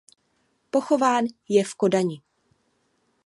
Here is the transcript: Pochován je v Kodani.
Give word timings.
Pochován 0.69 1.25
je 1.49 1.63
v 1.63 1.73
Kodani. 1.75 2.21